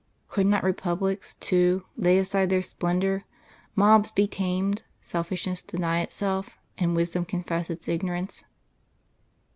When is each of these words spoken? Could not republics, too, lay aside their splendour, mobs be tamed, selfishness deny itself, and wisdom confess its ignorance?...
Could 0.29 0.47
not 0.47 0.63
republics, 0.63 1.35
too, 1.35 1.85
lay 1.95 2.17
aside 2.17 2.49
their 2.49 2.63
splendour, 2.63 3.23
mobs 3.75 4.09
be 4.09 4.25
tamed, 4.25 4.81
selfishness 4.99 5.61
deny 5.61 6.01
itself, 6.01 6.57
and 6.75 6.95
wisdom 6.95 7.23
confess 7.23 7.69
its 7.69 7.87
ignorance?... 7.87 8.43